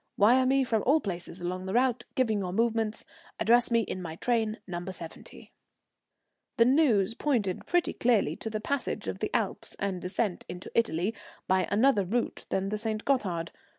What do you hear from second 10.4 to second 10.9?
into